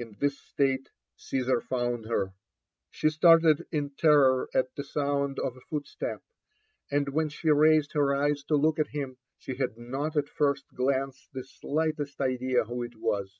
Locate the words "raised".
7.50-7.92